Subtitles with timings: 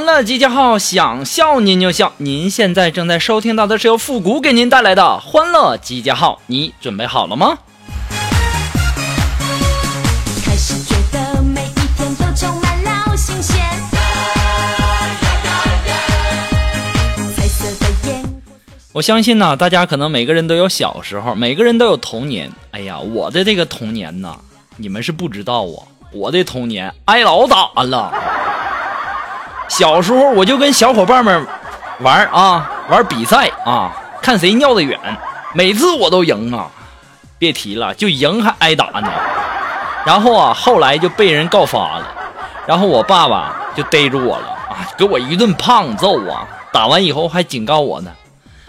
[0.00, 2.14] 欢乐集结号，想笑您就笑。
[2.16, 7.58] 您现在正在收听到的是由复古给您带来的欢乐集结号，你准备好了吗？
[18.92, 22.50] 我相信呢，大家可能每个人都有小时候，每个人都有童年。
[22.70, 24.34] 哎呀，我的这个童年呢，
[24.78, 28.10] 你们是不知道啊，我的童年挨老打了。
[29.70, 31.46] 小时候我就跟小伙伴们
[32.00, 34.98] 玩啊，玩比赛啊，看谁尿得远，
[35.54, 36.66] 每次我都赢啊，
[37.38, 39.08] 别提了，就赢还挨打呢。
[40.04, 42.06] 然后啊，后来就被人告发了，
[42.66, 48.10] 然后我爸爸就逮住我了啊，给我一顿胖揍啊，打完以后还警告我呢，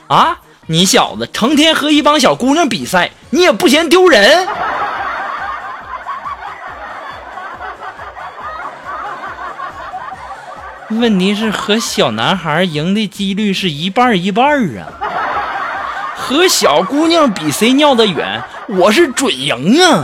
[0.07, 4.47] 啊，你小子成天和一帮小姑娘比赛，你也不嫌丢人？
[10.99, 14.87] 问题是和小男孩赢的几率是一半一半啊，
[16.15, 20.03] 和小姑娘比谁尿得远，我是准赢啊。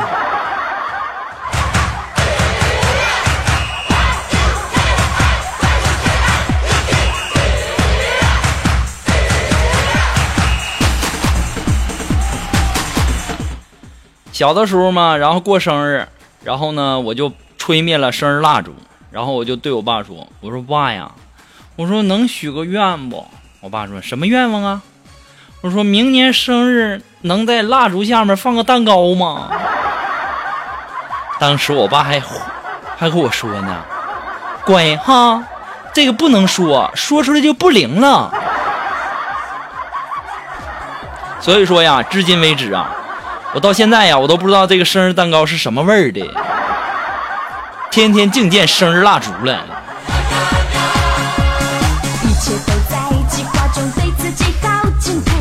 [14.32, 16.08] 小的时候嘛，然后过生日，
[16.44, 18.74] 然后呢，我就吹灭了生日蜡烛，
[19.18, 21.10] 然后我就对我爸说：“我说爸呀，
[21.76, 23.26] 我说能许个愿不？”
[23.62, 24.84] 我爸说什么愿望啊？
[25.62, 29.50] 我说明年生日能在蜡烛下面放个蛋糕吗？
[31.42, 32.22] 当时我爸还
[32.96, 33.84] 还和我说呢
[34.64, 35.44] ：“乖哈，
[35.96, 38.32] 这个不能说，说出来就不灵了。
[41.42, 42.92] ”所以说呀，至今为止啊，
[43.56, 46.22] 我到现在呀，我都不知道这个生日蛋糕是什么味儿的，
[47.98, 49.66] 天天净见生日蜡烛了。
[52.24, 55.32] 一切都在计划中，对自己好敬佩。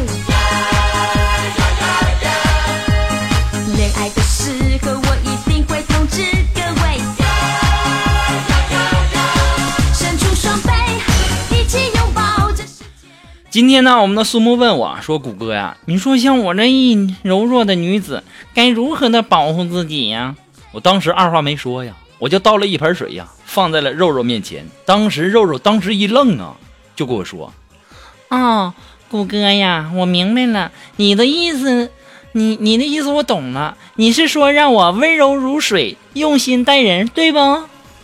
[3.76, 4.52] 恋爱的时
[4.82, 6.24] 候，我一定会通知
[6.54, 6.96] 各位。
[7.18, 7.26] 呀
[8.70, 8.76] 呀呀
[9.12, 9.20] 呀
[9.92, 10.70] 伸出双臂，
[11.60, 13.06] 一起拥抱这世界。
[13.50, 18.24] 今天呢，我们的苏木问我说：“谷歌呀，你说像我这一柔弱的女子，
[18.54, 20.34] 该如何的保护自己呀？”
[20.72, 24.66] 我当时二话没说呀，我就倒了一盆水呀，放在了肉肉面前。
[24.84, 26.56] 当时肉肉当时一愣啊，
[26.94, 27.52] 就跟我说
[28.30, 28.72] ：“哦，
[29.10, 31.90] 谷哥呀，我明白了，你的意思，
[32.32, 37.38] 你你的意思我懂了，你是说让我温柔如水，用心待人，对不？”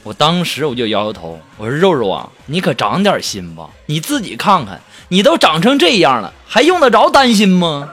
[0.05, 7.89] 我当时我就摇摇头，我说：“肉肉啊，你可长点心吧，你自己看看，你都长成这样了，还用得着担心吗？”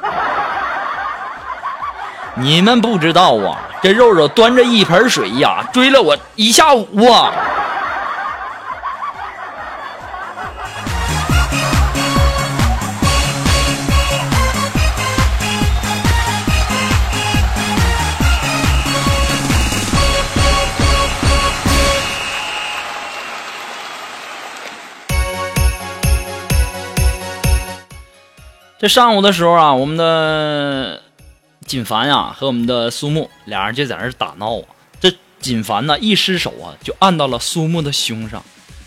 [2.42, 7.34] 你们不知道啊，这肉肉端着一盆水呀，追了我一下午啊。
[28.80, 31.02] 这上午的时候啊，我们的
[31.70, 34.66] 锦凡呀和我们的苏木俩人就在那儿打闹啊。
[35.00, 38.44] 这锦凡呢一失手啊，就按到了苏木的胸上。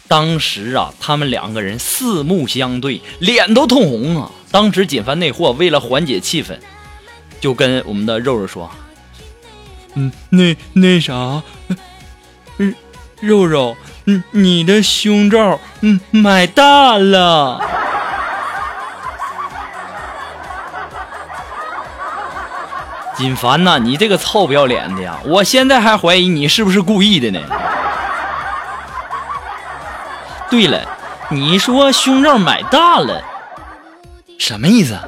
[0.09, 4.33] 当时啊，他们两个人四目相对，脸都通红啊。
[4.51, 6.59] 当时锦凡那货为了缓解气氛，
[7.41, 8.69] 就跟我们的肉肉说
[9.95, 11.41] ：“嗯，那那啥，
[12.59, 12.75] 嗯，
[13.21, 13.77] 肉肉，
[14.07, 17.63] 嗯，你的胸罩嗯买大了。”
[23.17, 25.17] 锦凡呐，你这个臭不要脸的呀！
[25.25, 27.41] 我现在还怀疑你是不是故意的呢。
[30.51, 30.81] 对了，
[31.31, 33.23] 你说胸罩买大了，
[34.39, 34.99] 什么意思？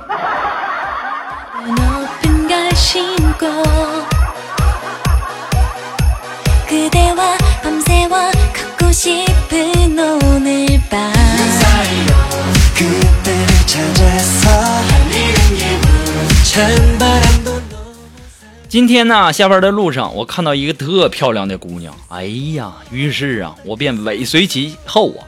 [18.75, 22.25] 今天呢，下班的路上，我看到一个特漂亮的姑娘，哎
[22.57, 25.23] 呀，于是啊，我便尾随其后啊。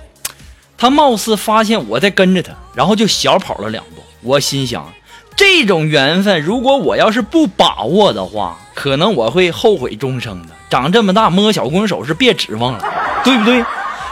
[0.77, 4.03] 她貌似发现我在跟着她，然后就小跑了两步。
[4.21, 4.93] 我心想，
[5.37, 10.49] 这种缘分，如果我要是不把握的话，可能我会后悔终生的。
[10.69, 12.85] 长这么大摸小姑娘手是别指望了，
[13.23, 13.65] 对不对？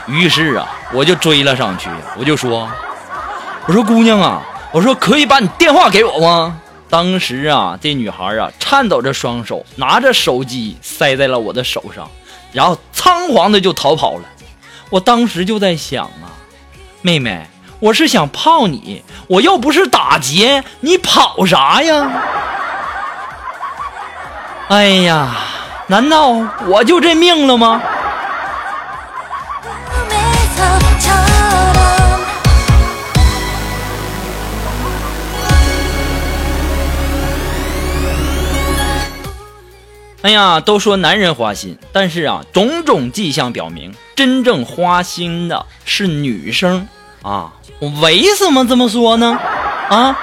[0.06, 2.70] 于是啊，我就追了上去，我就说
[3.66, 4.40] ：“我说姑娘啊，
[4.70, 6.60] 我说可以把你电话给我吗？”
[6.94, 12.08] 当时啊，这女孩啊，颤抖着双手，拿着手机塞在了我的手上，
[12.52, 14.22] 然后仓皇的就逃跑了。
[14.90, 16.30] 我当时就在想啊。
[17.02, 17.48] 妹妹，
[17.80, 22.08] 我是想泡你，我又不是打劫，你跑啥呀？
[24.68, 25.34] 哎呀，
[25.88, 26.28] 难道
[26.68, 27.82] 我就这命了吗？
[40.24, 46.88] 哎呀，都说男人花心，但是啊，种种迹象表明，真正花心的是女生
[47.20, 47.52] 啊。
[47.78, 49.38] 我为什么这么说呢？
[49.90, 50.18] 啊，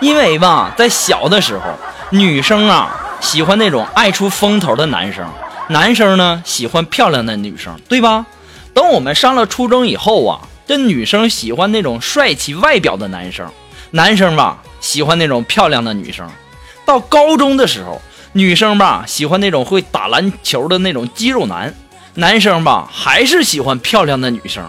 [0.00, 1.64] 因为吧，在小的时候，
[2.10, 5.26] 女生啊喜欢那种爱出风头的男生，
[5.70, 8.26] 男生呢喜欢漂亮的女生，对吧？
[8.74, 13.48] 等我们上了初中以后啊，这女生喜欢那种帅气外表的男生，
[13.92, 16.28] 男生吧喜欢那种漂亮的女生。
[16.84, 18.02] 到高中的时候，
[18.32, 21.74] 女生吧喜欢那种会打篮球的那种肌肉男，
[22.14, 24.64] 男生吧还是喜欢漂亮的女生。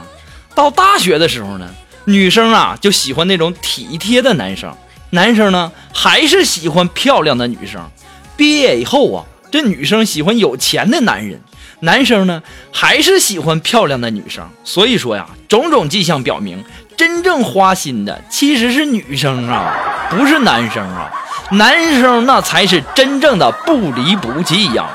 [0.56, 1.70] 到大学的时候呢，
[2.06, 4.76] 女生啊就喜欢那种体贴的男生，
[5.12, 7.88] 男生呢还是喜欢漂亮的女生。
[8.36, 11.40] 毕业以后啊，这女生喜欢有钱的男人，
[11.82, 12.42] 男生呢
[12.72, 14.50] 还是喜欢漂亮的女生。
[14.64, 16.64] 所以说呀，种种迹象表明，
[16.98, 19.72] 真正花心的其实是女生啊，
[20.10, 21.12] 不是男生啊。
[21.52, 24.90] 男生那才是真正的不离不弃呀！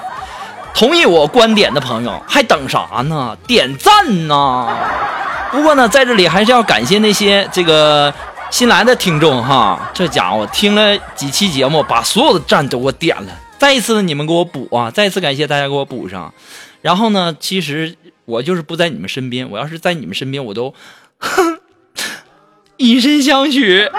[0.75, 3.37] 同意我观点的朋友还等啥呢？
[3.47, 4.69] 点赞呐！
[5.51, 8.13] 不过呢，在这里还是要感谢那些这个
[8.51, 13.33] 新来的听众哈，这家伙听了几期节目，把所有的赞都给我点了。
[13.59, 14.91] 再一次你们给我补啊！
[14.91, 16.33] 再次感谢大家给我补上。
[16.83, 20.75] 然后呢，其实我就是不在你们身边，我要是在你们身边，我都
[21.19, 21.59] 哼
[22.77, 23.91] 以身相许。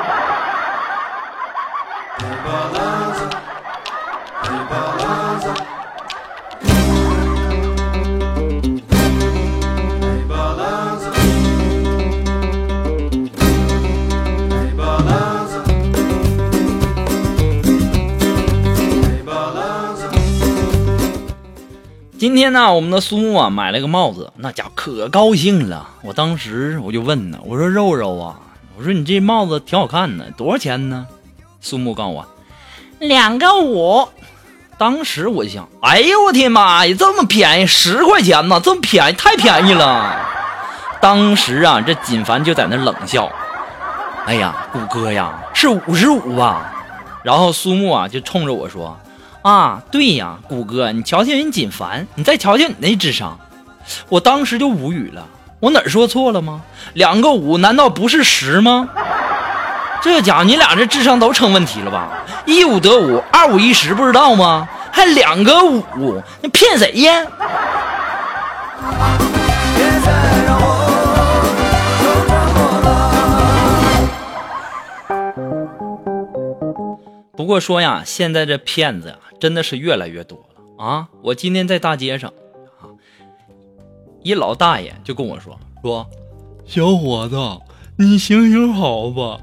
[22.19, 25.87] 今天呢，我们的苏木啊买了个帽子，那家伙可高兴了。
[26.01, 28.39] 我当时我就问呢，我说肉肉啊，
[28.75, 31.05] 我说你这帽子挺好看的，多少钱呢？
[31.61, 32.27] 苏木告诉我，
[32.99, 34.07] 两个五。
[34.79, 40.17] 当时我就想，哎呦我天妈呀，这么便宜，十块钱呢，这么便宜，太便宜了。
[40.99, 43.31] 当时啊，这锦凡就在那冷笑，
[44.25, 46.73] 哎呀，谷哥呀，是五十五吧？
[47.21, 48.99] 然后苏木啊就冲着我说。
[49.47, 53.39] 啊，对呀，谷哥，你瞧瞧人锦凡，你再瞧瞧你那智商，
[54.09, 55.25] 我当时就无语了。
[55.61, 56.63] 我哪儿说错了吗？
[56.95, 58.89] 两个五难道不是十吗？
[60.01, 62.09] 这家伙，你俩这智商都成问题了吧？
[62.45, 64.67] 一五得五，二五一十，不知道吗？
[64.91, 67.25] 还两个五，你骗谁呀？
[77.37, 81.07] 不过说呀，现在这骗子呀，真的是越来越多了啊！
[81.21, 82.31] 我今天在大街上，
[82.79, 82.89] 啊，
[84.23, 86.07] 一老大爷就跟我说说，
[86.65, 87.37] 小伙子，
[87.97, 89.39] 你行行好吧，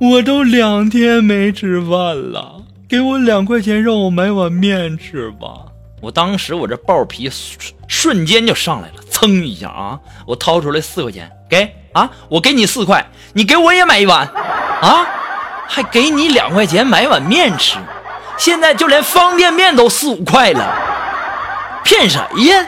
[0.00, 5.66] 我都两天没吃饭了，给我两块钱让我买碗面吃吧。
[6.02, 15.06] 我当时我这暴皮瞬瞬间就上来了，噌一下啊，我掏出来四块钱，给啊，我给你四块，你给我也买一碗，啊。
[15.68, 17.76] 还给你两块钱买碗面吃，
[18.38, 20.74] 现在就连方便面都四五块了，
[21.84, 22.66] 骗谁呀？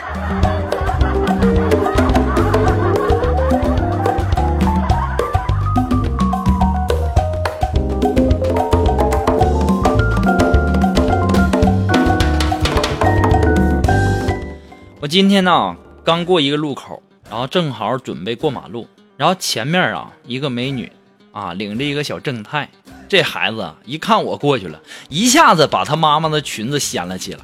[15.01, 20.91] 我今天呢刚过一个路口，然后正好准备过马路，然后前面啊一个美女
[21.31, 22.69] 啊领着一个小正太。
[23.09, 27.39] 这孩子一看我过去了，一下子把他妈妈的裙子掀了起来，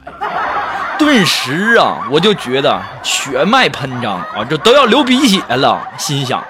[1.00, 5.82] 顿时啊，我就觉得血脉喷张啊，这都要流鼻血了。
[5.98, 6.42] 心想，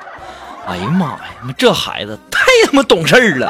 [0.68, 1.22] 哎呀妈呀，
[1.58, 3.50] 这孩子太他妈懂事儿了。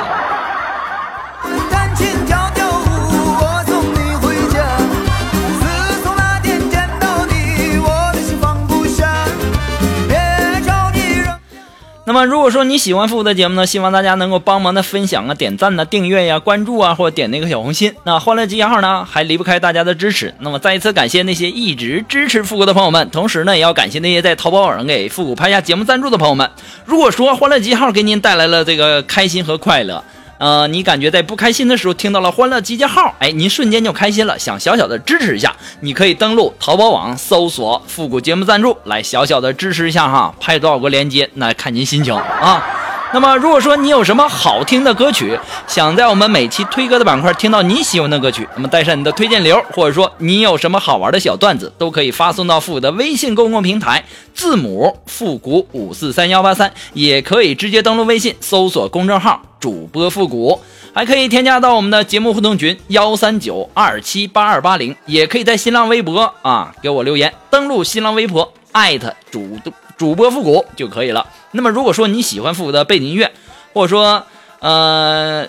[12.15, 17.93] 那么，如果说你喜欢复古的节目呢，希望大家能够帮忙的分享啊、点赞呢、订阅呀、关注啊，或者点那个小红心。
[18.05, 20.34] 那欢乐集结号呢，还离不开大家的支持。
[20.39, 26.50] 那么，再一次感谢那些一直支持复古的朋友们，同时呢，也要感谢那些在淘宝网上给复古拍下节目赞助的朋友们。
[26.86, 30.01] 如果说欢乐集结号给您带来了这个开心和快乐。
[30.38, 42.75] 呃，你感觉在不开心的时候听到了欢乐集结号，哎，您瞬间就开心了，想小小的支持一下，你可以登录淘宝网搜索“复古节目赞助”来小小的支持一下哈，拍多少个链接那看您心情啊。
[43.15, 54.03] 那么，如果说你有什么好听的歌曲，想在我们每期推歌的板块听到你喜欢的歌曲，那么带上你的推荐流，或者说你有什么好玩的小段子，都可以发送到复古的微信公共平台，
[54.34, 60.60] 字母复古五四三幺八三，也可以直接登录微信搜索公众号主播复古，
[60.93, 69.57] 还可以添加到我们的节目互动群幺三九二七八二八零，也可以在新浪微博啊给我留言，登录新浪微博艾特主
[69.97, 71.27] 主播复古就可以了。
[71.51, 73.31] 那么，如果说你喜欢复古的背景音乐，
[73.73, 74.23] 或者说，
[74.59, 75.47] 呃，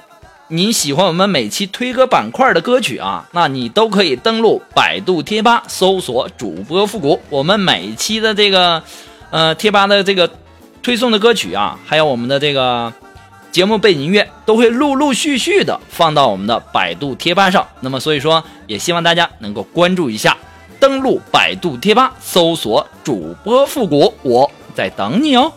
[0.48, 7.20] 你喜欢我们每期推歌板块的歌曲啊，那你都可以登录百度贴吧搜索主播复古。
[7.28, 8.82] 我们每期的这个，
[9.30, 10.30] 呃，贴吧的这个
[10.82, 12.92] 推送的歌曲啊，还有我们的这个
[13.50, 17.66] 节目背景音乐，都会陆陆续续的放到我们的百度贴吧上。
[17.80, 20.36] 那么，所以说，也希望大家能够关注一下，
[20.78, 25.52] 登录百度贴吧搜索主播复古，我在等你哦。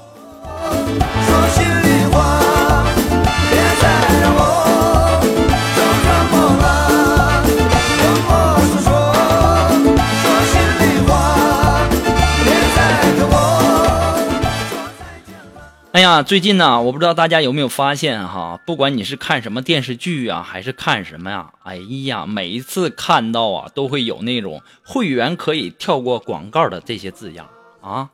[15.99, 21.75] 哎呀，最近呢，我不知道大家有没有发现哈，不管你是看什么电视剧啊，还是看什么呀，哎
[22.05, 27.49] 呀，每一次看到啊，都会有那种会员可以跳过广告的这些字样
[27.81, 28.11] 啊，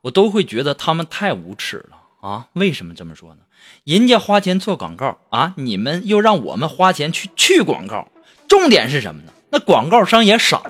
[0.00, 2.46] 我都会觉得他们太无耻了啊！
[2.54, 3.42] 为什么这么说呢？
[3.84, 8.08] 人家花钱做广告啊，你们又让我们花钱去去广告，
[8.48, 9.32] 重点是什么呢？
[9.50, 10.60] 那广告商也傻，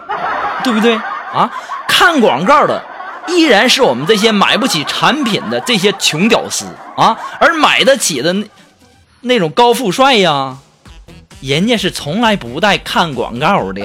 [0.62, 0.96] 对不对
[1.32, 1.50] 啊？
[1.88, 2.84] 看广告的
[3.28, 6.64] 依然是我们这些买不起产品的这些穷屌丝
[6.96, 8.46] 啊，而买得起的那
[9.20, 10.58] 那种高富帅呀，
[11.40, 13.82] 人家是从来不带看广告的。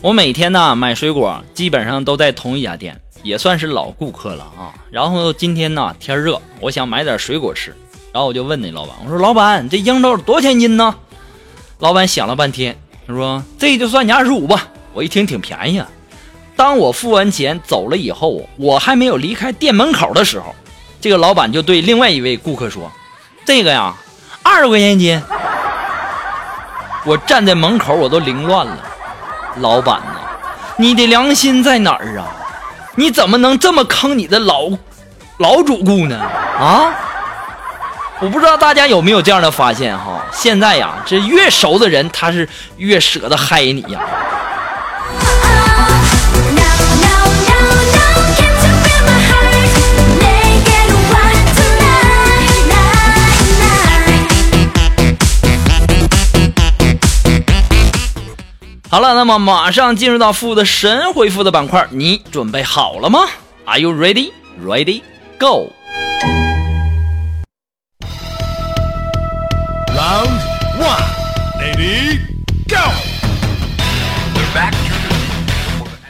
[0.00, 4.70] 我每天呢买水果，基本上都在同一家店，也算是老顾客了啊。
[4.92, 7.74] 然后今天呢天热，我想买点水果吃，
[8.12, 10.94] 然后我就问那老板，我说老板，这樱桃多少钱一斤呢？
[11.80, 12.78] 老板想了半天，
[13.08, 14.68] 他说这就算你二十五吧。
[14.92, 15.88] 我一听挺便宜啊。
[16.54, 20.54] 当我付完钱走了以后，我还没有离开店门口的时候，
[21.00, 22.92] 这个老板就对另外一位顾客说
[23.44, 23.92] ：“这个呀，
[24.44, 25.20] 二十块钱一斤。”
[27.04, 28.78] 我站在门口，我都凌乱了。
[29.56, 30.20] 老板呐，
[30.76, 32.43] 你的良心在哪儿啊？
[32.96, 34.70] 你怎么能这么坑你的老
[35.38, 36.18] 老主顾呢？
[36.58, 36.92] 啊！
[38.20, 40.24] 我不知道大家有没有这样的发现哈？
[40.32, 44.00] 现在呀，这越熟的人，他是越舍得嗨你呀。
[58.94, 63.26] 好了，那么马上进入到复的神回复的板块，你准备好了吗
[63.64, 64.30] ？Are you ready?
[64.64, 65.02] Ready?
[65.36, 65.72] Go!
[69.88, 70.30] Round
[70.78, 71.02] one.
[71.58, 72.20] ready?
[72.68, 72.76] go.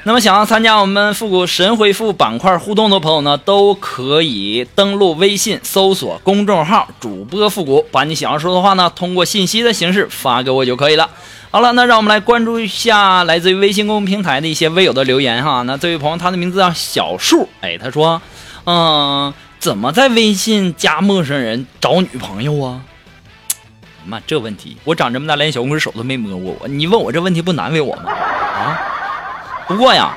[0.03, 11.09] 那么想要参加我们复古神回复板块互动的朋友呢，都可以登录微信搜索公众号“主播复古”，把你想要说的话呢，通过信息的形式发给我就可以了。
[11.55, 15.63] 好了，那让我们来关注一下来自于微信公众平台的一些微友的留言哈。
[15.63, 18.21] 那这位朋友他的名字叫小树，哎，他说，
[18.67, 22.81] 嗯、怎么在微信加陌生人找女朋友啊？
[24.05, 28.11] 妈，这问题我长这么大连小拇指手都没摸过我，你问我这问题不难为我吗？
[28.11, 28.83] 啊？
[29.69, 30.13] 不过呀，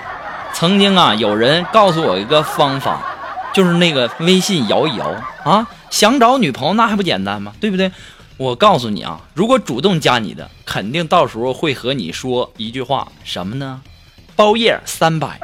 [0.53, 2.99] 曾经啊，有人告诉我一个方法，
[3.53, 5.05] 就是那个微信摇一摇
[5.43, 7.53] 啊，想找女朋友那还不简单吗？
[7.61, 7.91] 对不对？
[8.37, 13.81] 我告诉你啊，如果主动加你的，肯定到时候会和你说一句话，什么呢？
[14.35, 15.39] 包夜三百。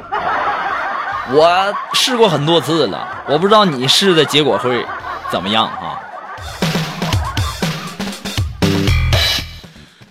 [1.34, 4.86] 我试过很多次了，我不知道你试的结果会
[5.32, 5.98] 怎么样啊？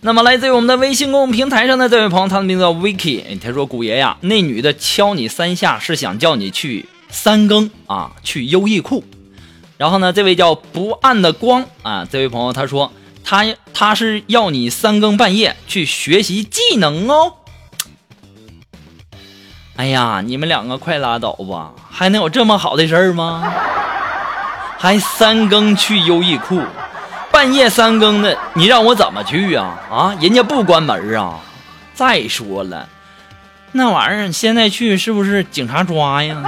[0.00, 9.04] 那么来自于我们的微信公众平台上的这位朋友，他的名字叫 Vicky，哎他说：“古爷呀，那女的敲你三下是想叫你去三更啊，去优衣库。”
[9.82, 12.92] 然后呢，这位叫不暗的光啊，这位朋友他说
[13.24, 17.34] 他他是要你三更半夜去学习技能哦。
[19.74, 23.42] 哎呀，你们两个快拉倒吧，还能有这么好的事儿吗？
[24.78, 26.62] 还三更去优衣库，
[27.32, 29.80] 半夜三更的，你让我怎么去啊？
[29.90, 31.40] 啊，人家不关门啊。
[31.92, 32.88] 再说了，
[33.72, 36.40] 那玩意儿现在去是不是警察抓呀？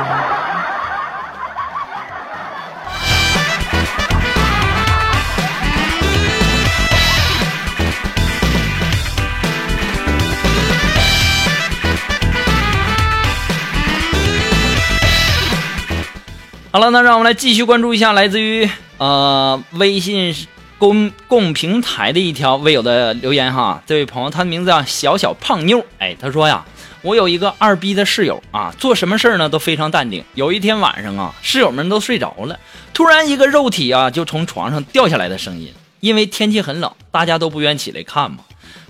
[16.74, 20.34] 好了，那让我们来继续关注一下来自于呃微信
[20.76, 23.80] 公共平台的一条微友的留言哈。
[23.86, 26.64] 这位朋友，他的名字叫小小胖妞，哎，他说呀，
[27.02, 30.24] 我有一个二逼的室友啊，做什么事儿呢都非常淡定。
[30.34, 32.58] 有一天晚上啊，室友们都睡着了，
[32.92, 35.72] 突然一个肉体啊就从床上掉下来的声音。
[36.00, 38.38] 因为天气很冷，大家都不愿起来看嘛。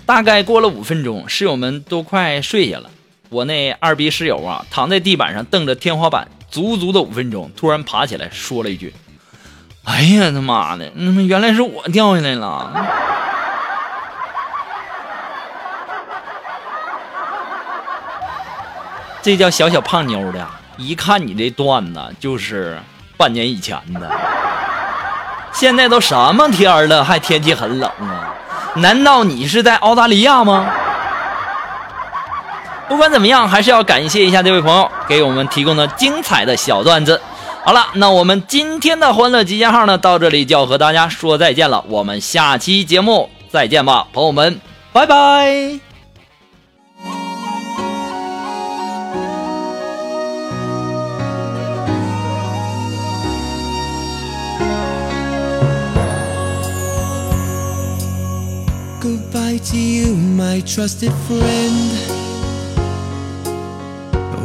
[0.07, 2.89] 大概过了五分钟，室友们都快睡下了。
[3.29, 8.93] 我那二逼室友啊，躺在地板上瞪着天花板，足足的五分钟，突然爬起来说了一句
[9.83, 12.71] ：“哎呀他妈的，那么原来是我掉下来了。
[19.21, 20.47] ”这叫小小胖妞的，
[20.77, 22.79] 一看你这段子就是
[23.17, 24.09] 半年以前的。
[25.51, 28.33] 现在都什么天了，还天气很冷啊？
[28.75, 30.65] 难道你是在澳大利亚吗？
[32.87, 37.19] 不管怎么样，还是要感谢一下这位朋友给我们提供的精彩的小段子。
[37.63, 41.83] 好了，那我们今天的欢乐集结号呢，到这里就要和大家说再见了。
[41.87, 44.61] 我们下期节目再见吧，朋友们，
[44.93, 45.79] 拜拜。
[59.01, 62.24] Goodbye to you, my trusted friend.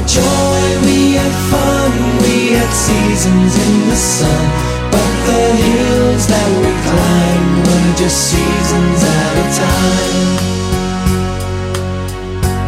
[0.00, 4.44] had joy, we had fun, we had seasons in the sun.
[4.90, 10.28] But the hills that we climbed were just seasons at a time.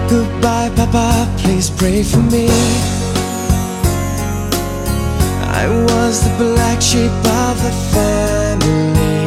[0.08, 2.48] Goodbye, Papa, please pray for me.
[5.60, 7.12] I was the black sheep
[7.46, 9.20] of the family.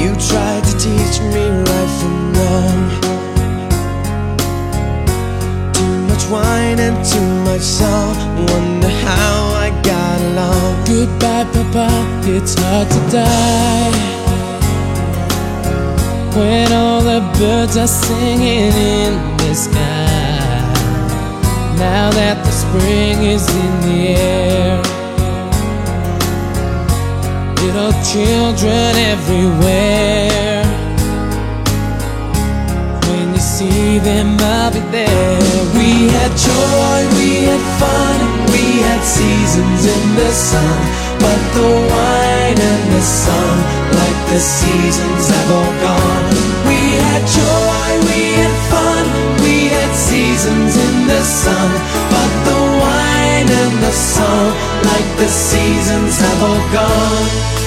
[0.00, 3.07] You tried to teach me right from wrong.
[6.76, 8.14] And too much song.
[8.52, 10.84] Wonder how I got along.
[10.84, 11.88] Goodbye, Papa.
[12.24, 14.08] It's hard to die
[16.36, 20.58] when all the birds are singing in the sky.
[21.78, 24.82] Now that the spring is in the air,
[27.62, 30.57] little children everywhere.
[33.58, 35.40] See them, I'll be there.
[35.74, 38.18] We had joy, we had fun,
[38.54, 40.78] we had seasons in the sun.
[41.18, 43.54] But the wine and the sun,
[43.98, 46.26] like the seasons, have all gone.
[46.70, 49.04] We had joy, we had fun,
[49.42, 51.70] we had seasons in the sun.
[52.14, 54.54] But the wine and the sun,
[54.86, 57.57] like the seasons, have all gone.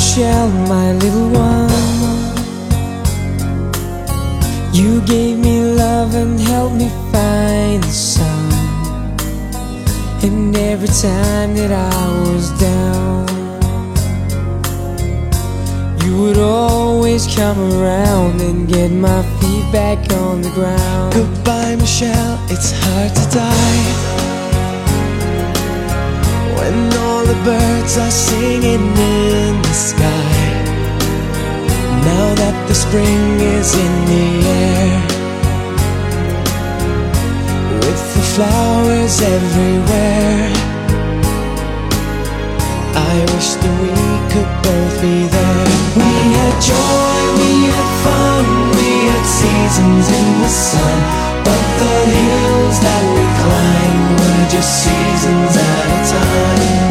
[0.00, 1.68] Michelle, my little one.
[4.72, 8.50] You gave me love and helped me find the sun.
[10.22, 13.28] And every time that I was down,
[16.02, 21.12] you would always come around and get my feet back on the ground.
[21.12, 24.29] Goodbye, Michelle, it's hard to die.
[26.70, 30.38] When all the birds are singing in the sky.
[32.06, 33.22] Now that the spring
[33.58, 34.28] is in the
[34.62, 34.98] air,
[37.82, 40.46] with the flowers everywhere,
[43.10, 43.94] I wish that we
[44.30, 45.66] could both be there.
[45.98, 48.46] We had joy, we had fun,
[48.78, 50.98] we had seasons in the sun.
[51.42, 56.89] But the hills that we climbed were just seasons at a time.